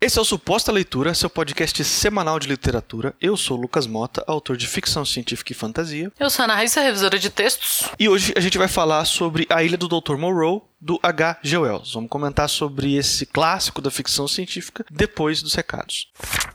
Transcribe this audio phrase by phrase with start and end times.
[0.00, 3.16] Esse é o Suposta Leitura, seu podcast semanal de literatura.
[3.20, 6.12] Eu sou Lucas Mota, autor de ficção científica e fantasia.
[6.20, 7.88] Eu sou a Ana Raíssa, revisora de textos.
[7.98, 10.16] E hoje a gente vai falar sobre A Ilha do Dr.
[10.16, 11.58] Moreau, do H.G.
[11.58, 11.92] Wells.
[11.92, 16.10] Vamos comentar sobre esse clássico da ficção científica depois dos recados.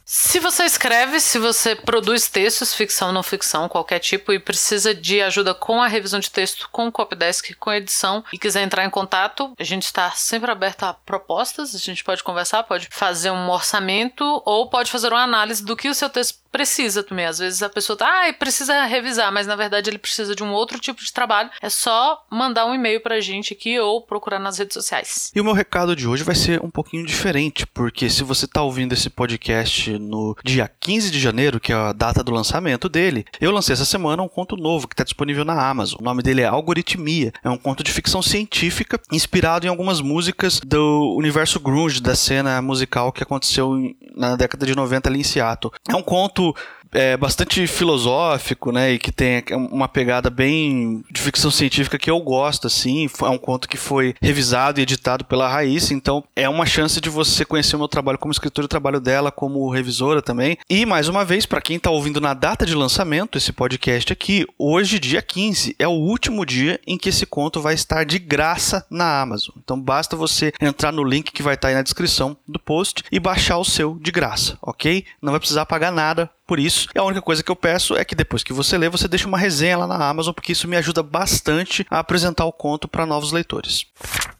[0.05, 5.21] Se você escreve, se você produz textos, ficção, não ficção, qualquer tipo, e precisa de
[5.21, 8.83] ajuda com a revisão de texto, com o Copydesk, com a edição, e quiser entrar
[8.83, 13.31] em contato, a gente está sempre aberto a propostas, a gente pode conversar, pode fazer
[13.31, 17.25] um orçamento, ou pode fazer uma análise do que o seu texto precisa também.
[17.25, 20.53] Às vezes a pessoa tá, ah, precisa revisar, mas na verdade ele precisa de um
[20.53, 21.49] outro tipo de trabalho.
[21.59, 25.31] É só mandar um e-mail pra gente aqui ou procurar nas redes sociais.
[25.35, 28.61] E o meu recado de hoje vai ser um pouquinho diferente, porque se você tá
[28.61, 33.25] ouvindo esse podcast no dia 15 de janeiro, que é a data do lançamento dele,
[33.41, 35.99] eu lancei essa semana um conto novo que está disponível na Amazon.
[36.01, 37.33] O nome dele é Algoritmia.
[37.43, 42.61] É um conto de ficção científica inspirado em algumas músicas do universo grunge, da cena
[42.61, 43.73] musical que aconteceu
[44.15, 45.73] na década de 90 ali em Seattle.
[45.89, 46.57] É um conto people
[46.93, 48.93] é, bastante filosófico, né?
[48.93, 53.09] E que tem uma pegada bem de ficção científica que eu gosto, assim.
[53.21, 57.09] É um conto que foi revisado e editado pela Raíssa, então é uma chance de
[57.09, 60.57] você conhecer o meu trabalho como escritor e o trabalho dela como revisora também.
[60.69, 64.45] E, mais uma vez, para quem está ouvindo na data de lançamento, esse podcast aqui,
[64.57, 68.85] hoje, dia 15, é o último dia em que esse conto vai estar de graça
[68.89, 69.55] na Amazon.
[69.63, 73.19] Então basta você entrar no link que vai estar aí na descrição do post e
[73.19, 75.05] baixar o seu de graça, ok?
[75.21, 76.89] Não vai precisar pagar nada por isso.
[76.95, 79.37] A única coisa que eu peço é que depois que você lê, você deixe uma
[79.37, 83.31] resenha lá na Amazon, porque isso me ajuda bastante a apresentar o conto para novos
[83.31, 83.85] leitores.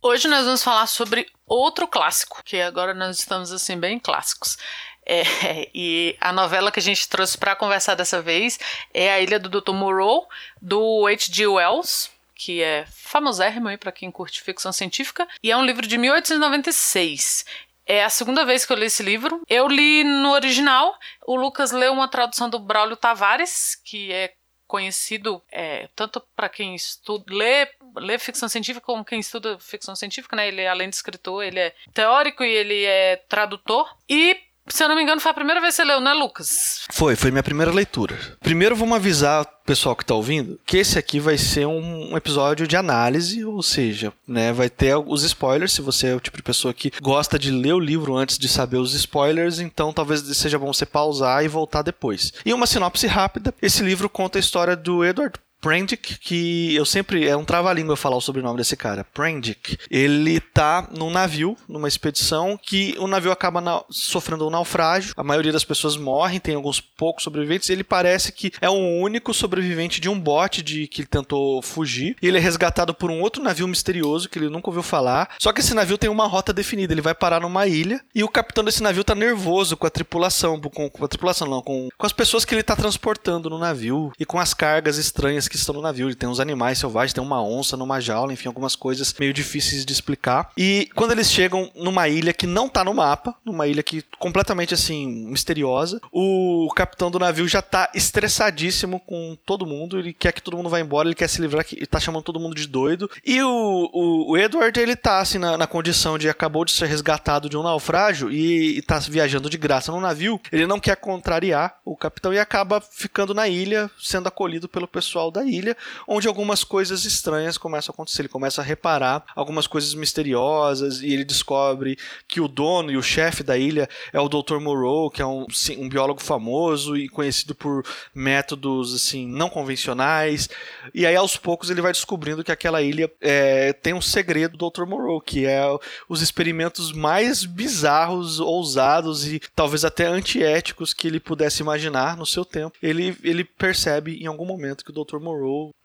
[0.02, 4.58] Hoje nós vamos falar sobre outro clássico, que agora nós estamos assim bem clássicos.
[5.06, 5.24] É,
[5.74, 8.59] e a novela que a gente trouxe para conversar dessa vez
[8.94, 9.74] é A Ilha do Dr.
[9.74, 10.28] Moreau,
[10.62, 11.48] do H.G.
[11.48, 15.98] Wells, que é famosérrimo aí para quem curte ficção científica, e é um livro de
[15.98, 17.46] 1896.
[17.86, 19.42] É a segunda vez que eu li esse livro.
[19.50, 20.98] Eu li no original.
[21.26, 24.34] O Lucas leu uma tradução do Braulio Tavares, que é
[24.66, 30.35] conhecido é, tanto para quem estuda, lê, lê ficção científica como quem estuda ficção científica,
[30.35, 30.47] né?
[30.47, 33.88] Ele, além de escritor, ele é teórico e ele é tradutor.
[34.09, 34.35] E
[34.68, 36.85] se eu não me engano, foi a primeira vez que você leu, né, Lucas?
[36.91, 38.18] Foi, foi minha primeira leitura.
[38.40, 42.68] Primeiro, vamos avisar o pessoal que está ouvindo que esse aqui vai ser um episódio
[42.68, 45.73] de análise, ou seja, né, vai ter os spoilers.
[45.73, 48.47] Se você é o tipo de pessoa que gosta de ler o livro antes de
[48.47, 52.31] saber os spoilers, então talvez seja bom você pausar e voltar depois.
[52.46, 57.25] E uma sinopse rápida: esse livro conta a história do Edward Prendick, que eu sempre.
[57.25, 59.06] É um trava-língua falar o sobrenome desse cara.
[59.06, 59.78] Prendick.
[59.90, 65.13] Ele tá num navio, numa expedição, que o navio acaba na, sofrendo um naufrágio.
[65.16, 67.69] A maioria das pessoas morrem, tem alguns poucos sobreviventes.
[67.69, 72.18] Ele parece que é o único sobrevivente de um bote de que ele tentou fugir.
[72.22, 75.29] E ele é resgatado por um outro navio misterioso que ele nunca ouviu falar.
[75.40, 76.94] Só que esse navio tem uma rota definida.
[76.94, 78.02] Ele vai parar numa ilha.
[78.13, 80.59] E o capitão desse navio tá nervoso com a tripulação.
[80.59, 84.12] Com, com a tripulação, não, com, com as pessoas que ele tá transportando no navio.
[84.19, 86.08] E com as cargas estranhas que estão no navio.
[86.08, 89.86] Ele tem uns animais selvagens, tem uma onça numa jaula, enfim, algumas coisas meio difíceis
[89.86, 90.50] de explicar.
[90.58, 94.74] E quando eles chegam numa ilha que não tá no mapa, numa ilha que completamente
[94.74, 100.00] assim misteriosa, o capitão do navio já tá estressadíssimo com todo mundo.
[100.00, 102.40] Ele quer que todo mundo vá embora, ele quer se livrar, ele tá chamando todo
[102.40, 103.09] mundo de doido.
[103.24, 106.88] E o, o, o Edward, ele tá assim na, na, condição de acabou de ser
[106.88, 110.40] resgatado de um naufrágio e, e tá viajando de graça no navio.
[110.52, 115.30] Ele não quer contrariar o capitão e acaba ficando na ilha, sendo acolhido pelo pessoal
[115.30, 115.76] da ilha,
[116.08, 118.24] onde algumas coisas estranhas começam a acontecer.
[118.24, 123.04] Ele começa a reparar algumas coisas misteriosas e ele descobre que o dono e o
[123.04, 124.59] chefe da ilha é o Dr.
[124.59, 127.84] Moreau, que é um, sim, um biólogo famoso e conhecido por
[128.14, 130.50] métodos assim não convencionais.
[130.94, 134.70] E aí aos poucos ele vai descobrindo que aquela ilha é, tem um segredo do
[134.70, 134.86] Dr.
[134.86, 135.62] Moreau, que é
[136.08, 142.46] os experimentos mais bizarros, ousados e talvez até antiéticos que ele pudesse imaginar no seu
[142.46, 142.78] tempo.
[142.82, 145.20] Ele, ele percebe em algum momento que o Dr.
[145.20, 145.33] Moreau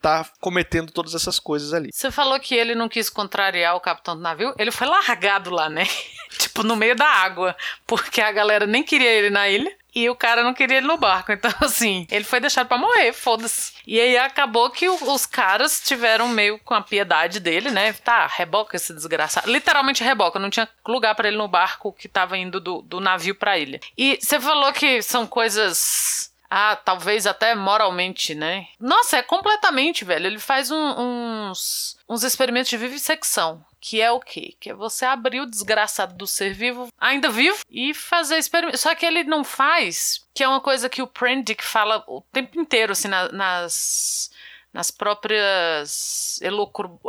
[0.01, 1.89] tá cometendo todas essas coisas ali.
[1.93, 5.69] Você falou que ele não quis contrariar o capitão do navio, ele foi largado lá,
[5.69, 5.85] né?
[6.37, 7.55] tipo, no meio da água,
[7.85, 9.77] porque a galera nem queria ele na ilha.
[9.93, 11.31] E o cara não queria ele no barco.
[11.39, 13.73] Então, assim, ele foi deixado para morrer, foda-se.
[13.87, 17.93] E aí acabou que os caras tiveram meio com a piedade dele, né?
[17.93, 19.49] Tá, reboca esse desgraçado.
[19.49, 23.33] Literalmente reboca, não tinha lugar para ele no barco que tava indo do, do navio
[23.35, 23.79] pra ilha.
[23.97, 28.67] E você falou que são coisas ah, talvez até moralmente, né?
[28.79, 30.25] Nossa, é completamente, velho.
[30.25, 33.63] Ele faz um, uns, uns experimentos de vivissecção.
[33.81, 34.55] Que é o quê?
[34.59, 38.81] Que é você abrir o desgraçado do ser vivo, ainda vivo, e fazer experimentos.
[38.81, 42.59] Só que ele não faz, que é uma coisa que o Prendick fala o tempo
[42.59, 44.28] inteiro, assim, na, nas
[44.73, 46.39] nas próprias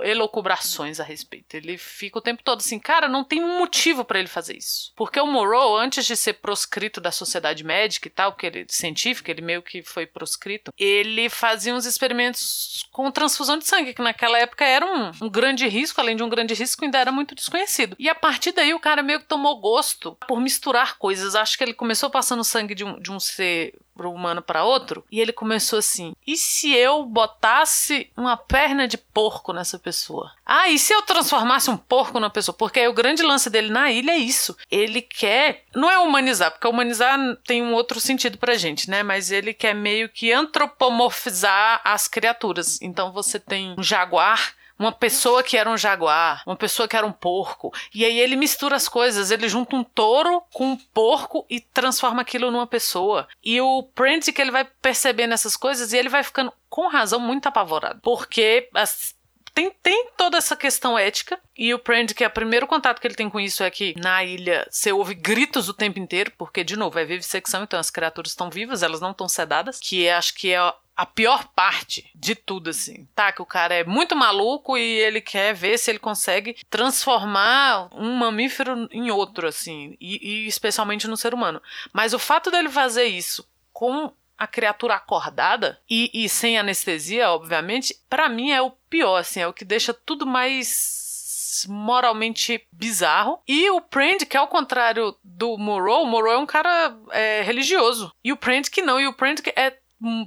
[0.02, 1.54] elocubrações a respeito.
[1.54, 4.92] Ele fica o tempo todo assim, cara, não tem motivo para ele fazer isso.
[4.96, 9.30] Porque o Moreau, antes de ser proscrito da sociedade médica e tal, que ele científica,
[9.30, 14.38] ele meio que foi proscrito, ele fazia uns experimentos com transfusão de sangue, que naquela
[14.38, 17.96] época era um, um grande risco, além de um grande risco, ainda era muito desconhecido.
[17.98, 21.34] E a partir daí o cara meio que tomou gosto por misturar coisas.
[21.34, 23.74] Acho que ele começou passando sangue de um, de um ser
[24.06, 29.52] humano para outro, e ele começou assim: e se eu botasse uma perna de porco
[29.52, 30.32] nessa pessoa?
[30.44, 32.56] Ah, e se eu transformasse um porco na pessoa?
[32.56, 34.56] Porque aí o grande lance dele na ilha é isso.
[34.70, 39.02] Ele quer, não é humanizar, porque humanizar tem um outro sentido pra gente, né?
[39.02, 42.80] Mas ele quer meio que antropomorfizar as criaturas.
[42.82, 47.06] Então você tem um jaguar uma pessoa que era um jaguar, uma pessoa que era
[47.06, 47.70] um porco.
[47.94, 52.22] E aí ele mistura as coisas, ele junta um touro com um porco e transforma
[52.22, 53.28] aquilo numa pessoa.
[53.44, 57.20] E o Prentice que ele vai percebendo essas coisas e ele vai ficando com razão
[57.20, 59.14] muito apavorado, porque as
[59.54, 61.38] tem, tem toda essa questão ética.
[61.56, 63.94] E o Prand, que é o primeiro contato que ele tem com isso é que
[63.98, 67.90] na ilha você ouve gritos o tempo inteiro, porque, de novo, é vivissecção, então as
[67.90, 70.58] criaturas estão vivas, elas não estão sedadas, que é, acho que é
[70.96, 73.06] a pior parte de tudo, assim.
[73.14, 77.88] Tá, que o cara é muito maluco e ele quer ver se ele consegue transformar
[77.94, 79.96] um mamífero em outro, assim.
[80.00, 81.62] E, e especialmente no ser humano.
[81.92, 87.94] Mas o fato dele fazer isso com a criatura acordada e, e sem anestesia, obviamente,
[88.08, 93.42] para mim é o pior, assim, é o que deixa tudo mais moralmente bizarro.
[93.46, 97.42] E o Prand, que é ao contrário do Moreau, o Moreau é um cara é,
[97.42, 98.10] religioso.
[98.24, 99.76] E o Prand que não, e o Prand que é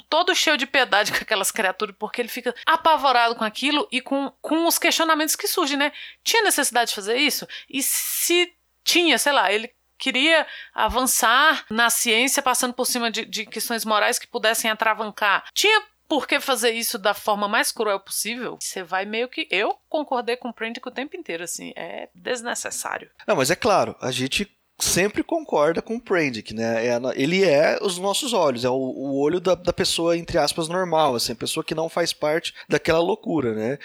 [0.07, 4.31] todo cheio de piedade com aquelas criaturas, porque ele fica apavorado com aquilo e com,
[4.39, 5.91] com os questionamentos que surgem, né?
[6.23, 7.47] Tinha necessidade de fazer isso?
[7.67, 10.45] E se tinha, sei lá, ele queria
[10.75, 15.45] avançar na ciência passando por cima de, de questões morais que pudessem atravancar.
[15.53, 18.57] Tinha por que fazer isso da forma mais cruel possível?
[18.59, 19.47] Você vai meio que.
[19.49, 21.71] Eu concordei com o Prendick o tempo inteiro, assim.
[21.77, 23.09] É desnecessário.
[23.25, 26.85] Não, mas é claro, a gente sempre concorda com o Prendick, né?
[26.85, 30.67] É, ele é os nossos olhos, é o, o olho da, da, pessoa, entre aspas,
[30.67, 33.77] normal, assim, a pessoa que não faz parte daquela loucura, né?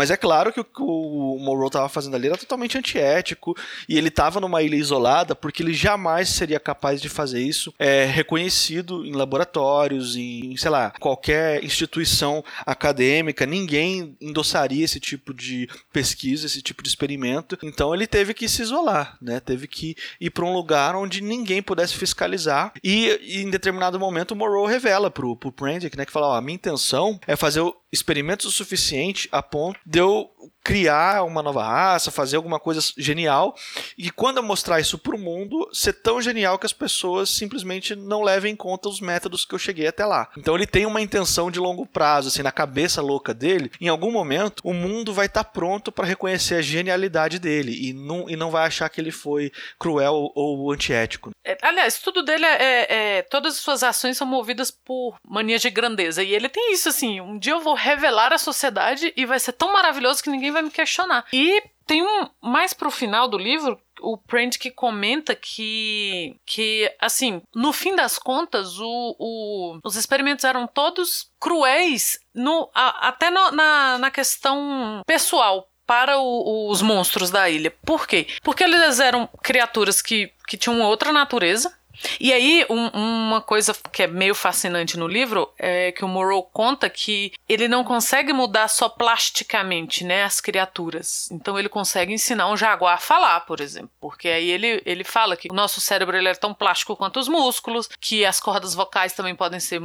[0.00, 3.54] Mas é claro que o que o Monroe estava fazendo ali era totalmente antiético
[3.86, 8.06] e ele estava numa ilha isolada porque ele jamais seria capaz de fazer isso é,
[8.06, 16.46] reconhecido em laboratórios, em, sei lá, qualquer instituição acadêmica, ninguém endossaria esse tipo de pesquisa,
[16.46, 17.58] esse tipo de experimento.
[17.62, 19.38] Então ele teve que se isolar, né?
[19.38, 22.72] Teve que ir para um lugar onde ninguém pudesse fiscalizar.
[22.82, 26.36] E, e, em determinado momento o Morrow revela pro, pro Prendick, né, que fala, ó,
[26.36, 27.60] a minha intenção é fazer
[27.92, 30.30] experimentos o suficiente a ponto de eu
[30.62, 33.54] criar uma nova raça, fazer alguma coisa genial,
[33.96, 37.94] e quando eu mostrar isso para o mundo, ser tão genial que as pessoas simplesmente
[37.96, 40.28] não levem em conta os métodos que eu cheguei até lá.
[40.36, 44.10] Então ele tem uma intenção de longo prazo, assim, na cabeça louca dele, em algum
[44.10, 48.36] momento o mundo vai estar tá pronto para reconhecer a genialidade dele e não, e
[48.36, 51.30] não vai achar que ele foi cruel ou antiético.
[51.44, 55.62] É, aliás, tudo dele é, é, é, Todas as suas ações são movidas por manias
[55.62, 59.24] de grandeza, e ele tem isso, assim, um dia eu vou revelar a sociedade e
[59.24, 61.24] vai ser tão maravilhoso que ninguém vai me questionar.
[61.32, 67.42] E tem um mais pro final do livro o Prent que comenta que, que assim,
[67.54, 73.50] no fim das contas, o, o os experimentos eram todos cruéis no, a, até no,
[73.50, 77.74] na, na questão pessoal para o, os monstros da ilha.
[77.84, 78.28] Por quê?
[78.42, 81.76] Porque eles eram criaturas que, que tinham outra natureza,
[82.18, 86.42] e aí, um, uma coisa que é meio fascinante no livro é que o Morrow
[86.42, 91.30] conta que ele não consegue mudar só plasticamente, né, as criaturas.
[91.30, 95.36] Então ele consegue ensinar um jaguar a falar, por exemplo, porque aí ele, ele fala
[95.36, 99.12] que o nosso cérebro ele é tão plástico quanto os músculos, que as cordas vocais
[99.12, 99.80] também podem ser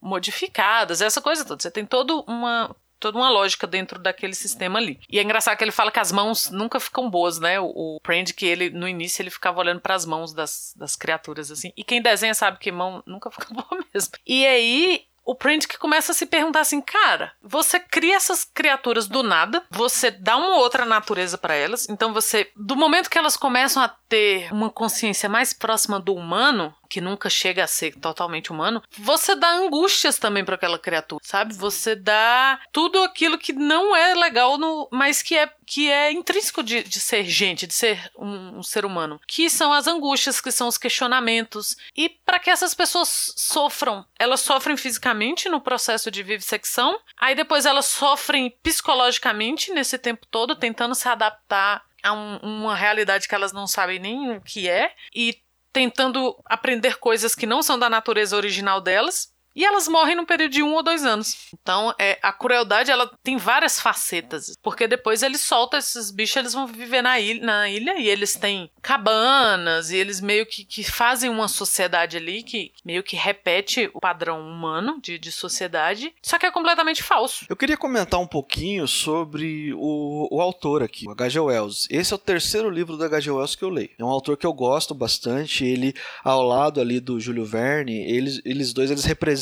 [0.00, 1.62] modificadas, essa coisa toda.
[1.62, 5.00] Você tem toda uma toda uma lógica dentro daquele sistema ali.
[5.08, 7.58] E é engraçado que ele fala que as mãos nunca ficam boas, né?
[7.58, 10.94] O, o Prand, que ele, no início, ele ficava olhando para as mãos das, das
[10.94, 11.72] criaturas, assim.
[11.76, 14.12] E quem desenha sabe que mão nunca fica boa mesmo.
[14.26, 19.06] E aí, o Print que começa a se perguntar assim, cara, você cria essas criaturas
[19.06, 23.36] do nada, você dá uma outra natureza para elas, então você, do momento que elas
[23.36, 28.50] começam a ter uma consciência mais próxima do humano, que nunca chega a ser totalmente
[28.50, 31.54] humano, você dá angústias também para aquela criatura, sabe?
[31.54, 36.64] Você dá tudo aquilo que não é legal, no, mas que é, que é intrínseco
[36.64, 40.50] de, de ser gente, de ser um, um ser humano, que são as angústias, que
[40.50, 41.76] são os questionamentos.
[41.96, 47.66] E para que essas pessoas sofram, elas sofrem fisicamente no processo de vivissecção, aí depois
[47.66, 53.52] elas sofrem psicologicamente nesse tempo todo, tentando se adaptar a um, uma realidade que elas
[53.52, 55.38] não sabem nem o que é, e
[55.72, 59.32] tentando aprender coisas que não são da natureza original delas.
[59.54, 61.48] E elas morrem no período de um ou dois anos.
[61.52, 64.56] Então, é, a crueldade ela tem várias facetas.
[64.62, 68.34] Porque depois eles soltam esses bichos, eles vão viver na ilha, na ilha e eles
[68.34, 73.90] têm cabanas, e eles meio que, que fazem uma sociedade ali que meio que repete
[73.92, 77.44] o padrão humano de, de sociedade, só que é completamente falso.
[77.48, 81.40] Eu queria comentar um pouquinho sobre o, o autor aqui, o H.G.
[81.40, 81.86] Wells.
[81.90, 83.30] Esse é o terceiro livro do H.G.
[83.30, 83.90] Wells que eu leio.
[83.98, 85.64] É um autor que eu gosto bastante.
[85.64, 89.39] Ele, ao lado ali do Júlio Verne, eles, eles dois eles representam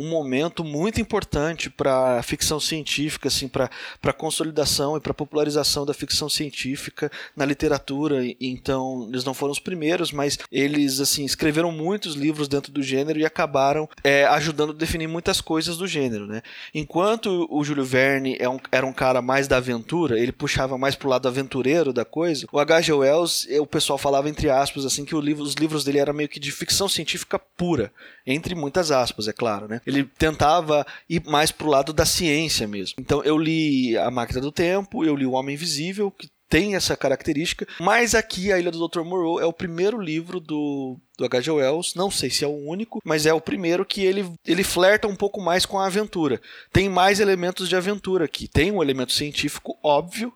[0.00, 3.70] um momento muito importante para ficção científica, assim, para
[4.04, 8.22] a consolidação e para popularização da ficção científica na literatura.
[8.40, 13.18] Então, eles não foram os primeiros, mas eles assim escreveram muitos livros dentro do gênero
[13.18, 16.42] e acabaram é, ajudando a definir muitas coisas do gênero, né?
[16.74, 20.94] Enquanto o Júlio Verne é um, era um cara mais da aventura, ele puxava mais
[20.94, 22.46] pro lado aventureiro da coisa.
[22.52, 22.92] O H.G.
[22.92, 26.40] Wells, o pessoal falava entre aspas assim que livro, os livros dele eram meio que
[26.40, 27.92] de ficção científica pura,
[28.26, 29.80] entre muitas aspas, é claro, né?
[29.86, 32.96] Ele tentava ir mais pro lado da ciência mesmo.
[32.98, 36.96] Então eu li A Máquina do Tempo, eu li O Homem Invisível, que tem essa
[36.96, 39.02] característica, mas aqui A Ilha do Dr.
[39.02, 41.50] Moreau é o primeiro livro do, do H.G.
[41.50, 45.08] Wells, não sei se é o único, mas é o primeiro que ele, ele flerta
[45.08, 46.40] um pouco mais com a aventura.
[46.72, 48.46] Tem mais elementos de aventura aqui.
[48.46, 50.32] Tem um elemento científico óbvio,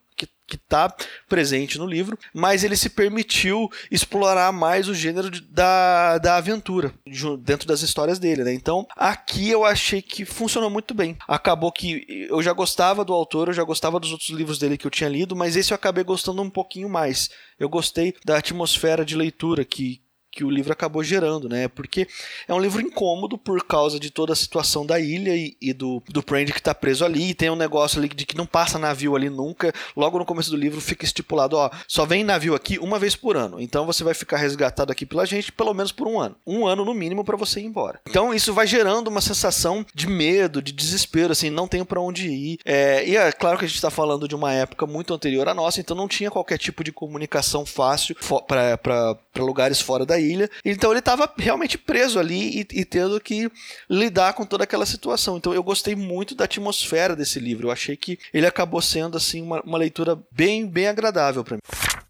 [0.51, 0.93] que está
[1.29, 6.93] presente no livro, mas ele se permitiu explorar mais o gênero de, da, da aventura
[7.39, 8.53] dentro das histórias dele, né?
[8.53, 11.17] Então, aqui eu achei que funcionou muito bem.
[11.29, 14.87] Acabou que eu já gostava do autor, eu já gostava dos outros livros dele que
[14.87, 17.31] eu tinha lido, mas esse eu acabei gostando um pouquinho mais.
[17.59, 21.69] Eu gostei da atmosfera de leitura que, que o livro acabou gerando, né?
[21.69, 22.07] Porque
[22.47, 26.03] é um livro incômodo por causa de toda a situação da ilha e, e do,
[26.09, 27.31] do Prand que está preso ali.
[27.31, 29.73] E tem um negócio ali de que não passa navio ali nunca.
[29.97, 33.37] Logo no começo do livro fica estipulado, ó, só vem navio aqui uma vez por
[33.37, 33.61] ano.
[33.61, 36.37] Então você vai ficar resgatado aqui pela gente pelo menos por um ano.
[36.47, 38.01] Um ano no mínimo para você ir embora.
[38.09, 42.29] Então isso vai gerando uma sensação de medo, de desespero, assim, não tenho para onde
[42.29, 42.59] ir.
[42.65, 45.55] É, e é claro que a gente está falando de uma época muito anterior à
[45.55, 50.51] nossa, então não tinha qualquer tipo de comunicação fácil para lugares fora da ilha.
[50.65, 53.51] Então ele estava realmente preso ali e, e, tendo que
[53.89, 55.37] lidar com toda aquela situação.
[55.37, 57.69] Então eu gostei muito da atmosfera desse livro.
[57.69, 61.61] Eu achei que ele acabou sendo assim uma, uma leitura bem, bem agradável para mim.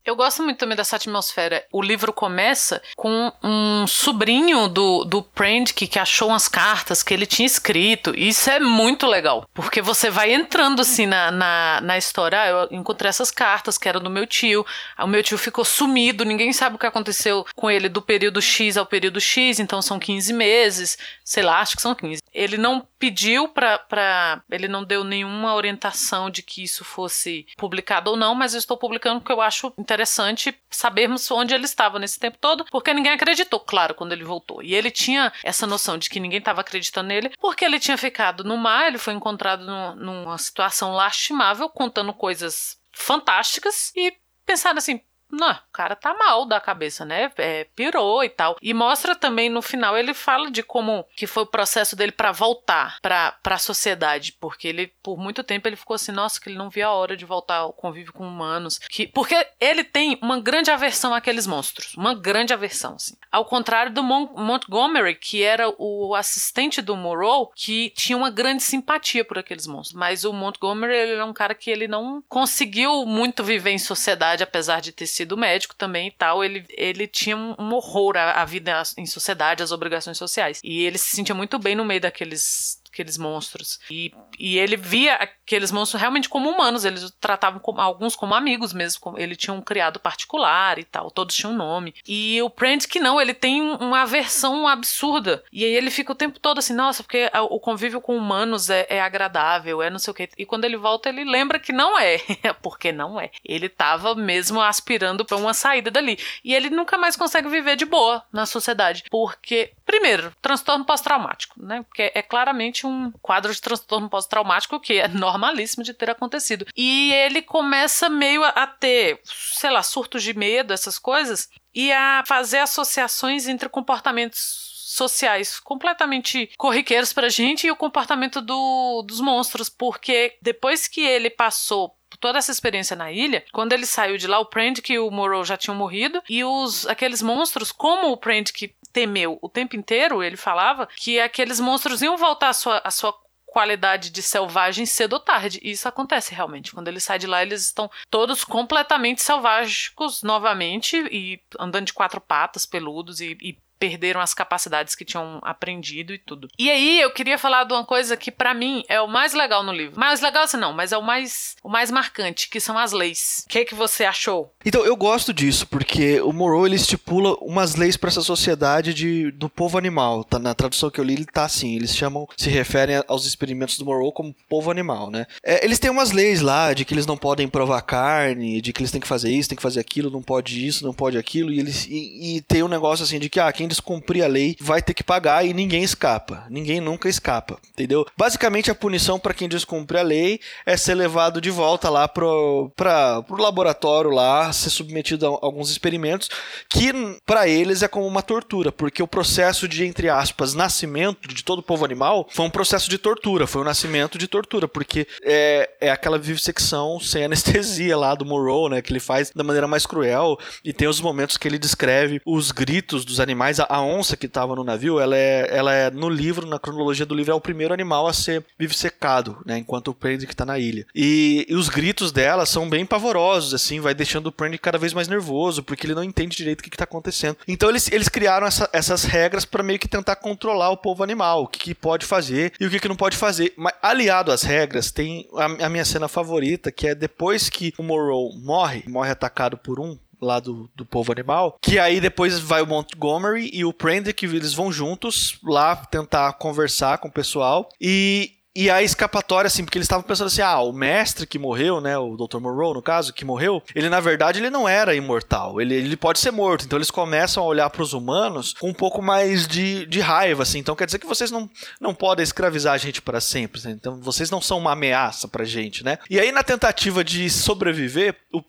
[0.04, 1.64] Eu gosto muito também dessa atmosfera.
[1.72, 7.26] O livro começa com um sobrinho do, do Prandtke que achou umas cartas que ele
[7.26, 8.14] tinha escrito.
[8.16, 12.40] Isso é muito legal, porque você vai entrando assim na, na, na história.
[12.40, 14.64] Ah, eu encontrei essas cartas que eram do meu tio.
[14.98, 18.76] O meu tio ficou sumido, ninguém sabe o que aconteceu com ele do período X
[18.76, 22.20] ao período X, então são 15 meses, sei lá, acho que são 15.
[22.32, 24.42] Ele não pediu para.
[24.50, 28.76] Ele não deu nenhuma orientação de que isso fosse publicado ou não, mas eu estou
[28.76, 33.58] publicando porque eu acho interessante sabermos onde ele estava nesse tempo todo, porque ninguém acreditou,
[33.58, 34.62] claro, quando ele voltou.
[34.62, 38.44] E ele tinha essa noção de que ninguém estava acreditando nele, porque ele tinha ficado
[38.44, 44.14] no mar, ele foi encontrado no, numa situação lastimável, contando coisas fantásticas e
[44.46, 47.30] pensaram assim, não, o cara tá mal da cabeça, né?
[47.36, 48.56] É, pirou e tal.
[48.60, 52.32] E mostra também no final, ele fala de como que foi o processo dele para
[52.32, 54.32] voltar pra, pra sociedade.
[54.40, 57.16] Porque ele, por muito tempo, ele ficou assim, nossa, que ele não via a hora
[57.16, 58.78] de voltar ao convívio com humanos.
[58.78, 61.94] Que, porque ele tem uma grande aversão àqueles monstros.
[61.94, 63.14] Uma grande aversão, assim.
[63.30, 68.62] Ao contrário do Mon Montgomery, que era o assistente do Moreau, que tinha uma grande
[68.62, 69.98] simpatia por aqueles monstros.
[69.98, 74.42] Mas o Montgomery, ele é um cara que ele não conseguiu muito viver em sociedade,
[74.42, 78.40] apesar de ter sido sido médico também e tal, ele, ele tinha um horror à,
[78.40, 80.60] à vida em sociedade, às obrigações sociais.
[80.64, 83.80] E ele se sentia muito bem no meio daqueles aqueles monstros.
[83.90, 88.72] E, e ele via aqueles monstros realmente como humanos, eles tratavam como, alguns como amigos
[88.72, 91.94] mesmo, ele tinha um criado particular e tal, todos tinham um nome.
[92.06, 95.42] E o Prand que não, ele tem uma aversão absurda.
[95.52, 98.86] E aí ele fica o tempo todo assim, nossa, porque o convívio com humanos é,
[98.88, 100.28] é agradável, é não sei o que.
[100.36, 102.18] E quando ele volta, ele lembra que não é,
[102.62, 103.30] porque não é.
[103.44, 106.18] Ele tava mesmo aspirando para uma saída dali.
[106.44, 111.82] E ele nunca mais consegue viver de boa na sociedade, porque, primeiro, transtorno pós-traumático, né?
[111.82, 116.66] Porque é claramente um quadro de transtorno pós-traumático que é normalíssimo de ter acontecido.
[116.76, 122.22] E ele começa meio a ter, sei lá, surtos de medo, essas coisas, e a
[122.26, 129.68] fazer associações entre comportamentos sociais completamente corriqueiros pra gente e o comportamento do, dos monstros,
[129.68, 134.40] porque depois que ele passou toda essa experiência na ilha, quando ele saiu de lá,
[134.40, 138.44] o Prand e o Morrow já tinham morrido, e os aqueles monstros, como o Prand
[138.52, 142.90] que temeu o tempo inteiro, ele falava que aqueles monstros iam voltar à sua, à
[142.90, 143.14] sua
[143.50, 145.60] qualidade de selvagem cedo ou tarde.
[145.62, 146.72] E isso acontece realmente.
[146.72, 152.20] Quando ele sai de lá, eles estão todos completamente selvágicos novamente e andando de quatro
[152.20, 156.48] patas, peludos e, e perderam as capacidades que tinham aprendido e tudo.
[156.58, 159.62] E aí eu queria falar de uma coisa que para mim é o mais legal
[159.62, 159.98] no livro.
[159.98, 163.44] Mais legal assim não, mas é o mais o mais marcante, que são as leis.
[163.46, 164.52] O que é que você achou?
[164.64, 169.30] Então, eu gosto disso, porque o Moreau ele estipula umas leis para essa sociedade de,
[169.30, 170.22] do povo animal.
[170.22, 173.78] Tá, na tradução que eu li, ele tá assim, eles chamam, se referem aos experimentos
[173.78, 175.26] do Moreau como povo animal, né?
[175.42, 178.82] É, eles têm umas leis lá de que eles não podem provar carne, de que
[178.82, 181.50] eles têm que fazer isso, têm que fazer aquilo, não pode isso, não pode aquilo,
[181.50, 184.56] e eles e, e tem um negócio assim de que ah, quem descumprir a lei
[184.60, 186.44] vai ter que pagar e ninguém escapa.
[186.50, 188.06] Ninguém nunca escapa, entendeu?
[188.16, 192.70] Basicamente a punição para quem descumpre a lei é ser levado de volta lá pro,
[192.76, 196.28] pra, pro laboratório lá, ser submetido a alguns experimentos
[196.68, 196.92] que
[197.24, 201.60] para eles é como uma tortura, porque o processo de entre aspas nascimento de todo
[201.60, 205.70] o povo animal foi um processo de tortura, foi um nascimento de tortura, porque é,
[205.80, 209.86] é aquela vivissecção sem anestesia lá do Moreau, né, que ele faz da maneira mais
[209.86, 214.16] cruel e tem os momentos que ele descreve os gritos dos animais, a, a onça
[214.16, 217.34] que estava no navio, ela é, ela é no livro, na cronologia do livro, é
[217.34, 220.86] o primeiro animal a ser vivissecado, né, enquanto o Prendick está na ilha.
[220.94, 224.92] E, e, os gritos dela são bem pavorosos, assim, vai deixando o Prendick cada vez
[224.92, 227.36] mais nervoso, porque ele não entende direito o que está acontecendo.
[227.46, 231.44] Então eles, eles criaram essa, essas regras para meio que tentar controlar o povo animal,
[231.44, 233.52] o que, que pode fazer e o que, que não pode fazer.
[233.56, 237.82] Mas aliado às regras, tem a, a minha cena favorita, que é depois que o
[237.82, 241.56] Morrow morre, morre atacado por um lá do, do povo animal.
[241.60, 246.98] Que aí depois vai o Montgomery e o Prendick, eles vão juntos lá tentar conversar
[246.98, 247.68] com o pessoal.
[247.80, 251.80] E e a escapatória, assim, porque eles estavam pensando assim, ah, o mestre que morreu,
[251.80, 252.40] né, o Dr.
[252.40, 256.18] Monroe, no caso, que morreu, ele na verdade ele não era imortal, ele, ele pode
[256.18, 256.66] ser morto.
[256.66, 260.42] Então eles começam a olhar para os humanos com um pouco mais de, de raiva,
[260.42, 260.58] assim.
[260.58, 261.48] Então quer dizer que vocês não,
[261.80, 263.70] não podem escravizar a gente para sempre, né?
[263.70, 265.98] então vocês não são uma ameaça pra gente, né?
[266.10, 268.42] E aí na tentativa de sobreviver, o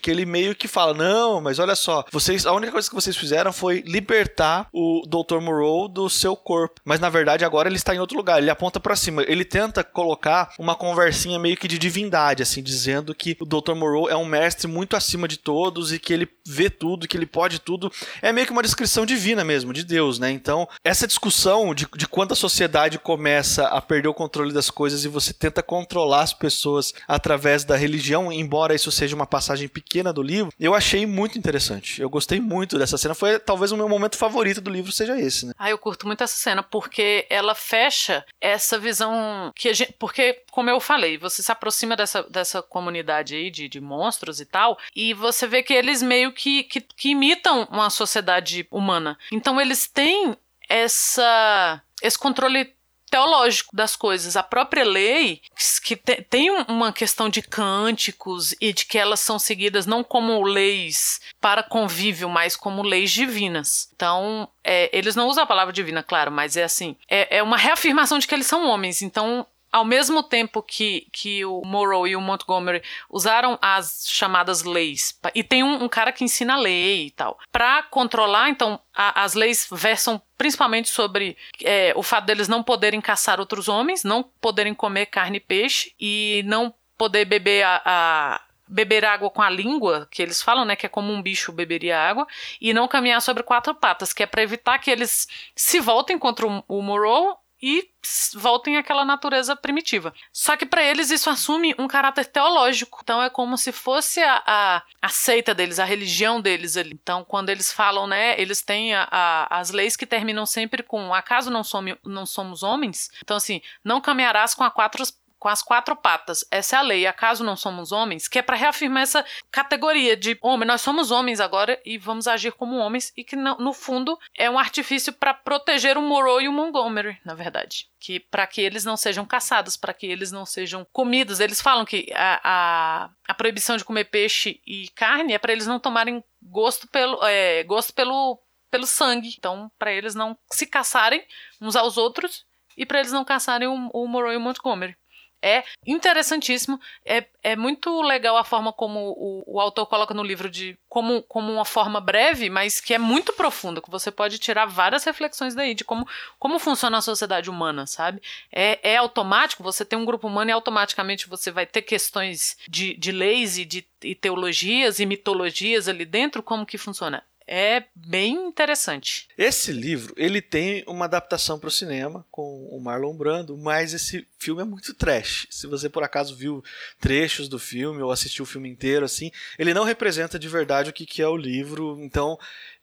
[0.00, 3.16] que ele meio que fala, não, mas olha só, vocês, a única coisa que vocês
[3.16, 5.40] fizeram foi libertar o Dr.
[5.40, 8.80] Monroe do seu corpo, mas na verdade agora ele está em outro lugar, ele aponta
[8.80, 13.44] para cima, ele tenta colocar uma conversinha meio que de divindade, assim, dizendo que o
[13.44, 13.74] Dr.
[13.74, 17.26] Moreau é um mestre muito acima de todos e que ele vê tudo, que ele
[17.26, 17.90] pode tudo.
[18.22, 20.30] É meio que uma descrição divina mesmo, de Deus, né?
[20.30, 25.04] Então, essa discussão de, de quando a sociedade começa a perder o controle das coisas
[25.04, 30.12] e você tenta controlar as pessoas através da religião, embora isso seja uma passagem pequena
[30.12, 32.00] do livro, eu achei muito interessante.
[32.00, 33.14] Eu gostei muito dessa cena.
[33.14, 35.52] Foi talvez o meu momento favorito do livro seja esse, né?
[35.58, 40.80] Ah, eu curto muito essa cena porque ela fecha essa visão gente, porque, como eu
[40.80, 45.46] falei, você se aproxima dessa, dessa comunidade aí de, de monstros e tal, e você
[45.46, 49.18] vê que eles meio que, que, que imitam uma sociedade humana.
[49.32, 50.36] Então eles têm
[50.68, 52.72] essa esse controle
[53.08, 54.36] teológico das coisas.
[54.36, 55.40] A própria lei,
[55.82, 60.42] que te, tem uma questão de cânticos e de que elas são seguidas não como
[60.42, 63.88] leis para convívio, mas como leis divinas.
[63.94, 67.56] Então, é, eles não usam a palavra divina, claro, mas é assim: é, é uma
[67.56, 69.02] reafirmação de que eles são homens.
[69.02, 75.18] Então, ao mesmo tempo que, que o Morrow e o Montgomery usaram as chamadas leis,
[75.34, 79.22] e tem um, um cara que ensina a lei e tal, para controlar, então, a,
[79.22, 84.22] as leis versam principalmente sobre é, o fato deles não poderem caçar outros homens, não
[84.22, 89.48] poderem comer carne e peixe e não poder beber a, a beber água com a
[89.48, 92.26] língua, que eles falam, né, que é como um bicho beberia água,
[92.60, 95.26] e não caminhar sobre quatro patas, que é para evitar que eles
[95.56, 97.90] se voltem contra o, o Morrow e
[98.34, 100.14] voltem àquela natureza primitiva.
[100.32, 103.00] Só que para eles isso assume um caráter teológico.
[103.02, 106.98] Então é como se fosse a, a, a seita deles, a religião deles ali.
[107.02, 111.12] Então quando eles falam, né, eles têm a, a, as leis que terminam sempre com
[111.12, 113.10] acaso não, some, não somos homens?
[113.22, 115.02] Então assim, não caminharás com a quatro
[115.38, 116.44] com as quatro patas.
[116.50, 120.36] Essa é a lei, acaso não somos homens, que é para reafirmar essa categoria de
[120.42, 124.50] homem, nós somos homens agora e vamos agir como homens, e que no fundo é
[124.50, 127.88] um artifício para proteger o Moreau e o Montgomery, na verdade.
[128.00, 131.40] Que para que eles não sejam caçados, para que eles não sejam comidos.
[131.40, 135.66] Eles falam que a, a, a proibição de comer peixe e carne é para eles
[135.66, 139.34] não tomarem gosto pelo, é, gosto pelo, pelo sangue.
[139.36, 141.24] Então, para eles não se caçarem
[141.60, 142.46] uns aos outros
[142.76, 144.96] e para eles não caçarem o, o Moreau e o Montgomery
[145.42, 146.80] é interessantíssimo.
[147.04, 151.22] É, é muito legal a forma como o, o autor coloca no livro de como,
[151.22, 155.54] como uma forma breve, mas que é muito profunda, que você pode tirar várias reflexões
[155.54, 156.06] daí de como,
[156.38, 158.20] como funciona a sociedade humana, sabe?
[158.52, 162.94] É, é automático, você tem um grupo humano e automaticamente você vai ter questões de,
[162.94, 167.24] de leis e de e teologias e mitologias ali dentro, como que funciona?
[167.48, 169.26] é bem interessante.
[169.36, 174.28] Esse livro, ele tem uma adaptação para o cinema com o Marlon Brando, mas esse
[174.38, 175.46] filme é muito trash.
[175.50, 176.62] Se você por acaso viu
[177.00, 180.92] trechos do filme ou assistiu o filme inteiro, assim, ele não representa de verdade o
[180.92, 181.98] que, que é o livro.
[182.00, 182.38] Então,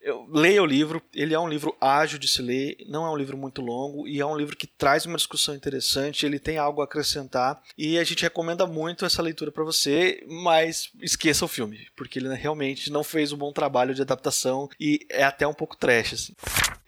[0.06, 1.02] eu, leia o livro.
[1.12, 4.20] Ele é um livro ágil de se ler, não é um livro muito longo e
[4.20, 6.24] é um livro que traz uma discussão interessante.
[6.24, 10.90] Ele tem algo a acrescentar e a gente recomenda muito essa leitura para você, mas
[11.02, 15.24] esqueça o filme, porque ele realmente não fez um bom trabalho de adaptação e é
[15.24, 16.12] até um pouco trash.
[16.12, 16.34] Assim.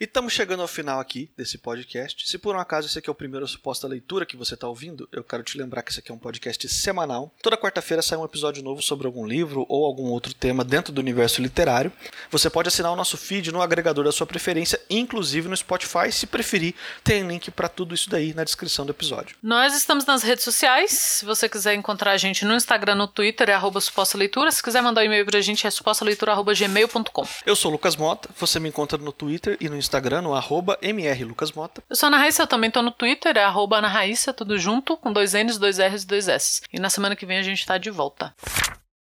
[0.00, 2.28] E estamos chegando ao final aqui desse podcast.
[2.28, 5.08] Se por um acaso esse aqui é o primeiro suposta leitura que você está ouvindo,
[5.12, 7.32] eu quero te lembrar que esse aqui é um podcast semanal.
[7.42, 11.00] Toda quarta-feira sai um episódio novo sobre algum livro ou algum outro tema dentro do
[11.00, 11.92] universo literário.
[12.30, 16.26] Você pode assinar o nosso feed no agregador da sua preferência, inclusive no Spotify, se
[16.26, 16.74] preferir.
[17.02, 19.36] Tem link para tudo isso daí na descrição do episódio.
[19.42, 20.90] Nós estamos nas redes sociais.
[20.90, 24.50] Se você quiser encontrar a gente no Instagram, no Twitter, é arroba suposta leitura.
[24.50, 27.26] Se quiser mandar um e-mail pra gente, é supostaleitura.gmail.com.
[27.46, 30.78] Eu sou o Lucas Mota, você me encontra no Twitter e no Instagram no arroba
[30.82, 31.82] mrlucasmota.
[31.88, 34.47] Eu sou a Ana Raíssa, eu também tô no Twitter, é arroba Ana Raíssa, tudo
[34.56, 36.62] junto, com dois N's, dois R's e dois S.
[36.72, 38.34] E na semana que vem a gente tá de volta.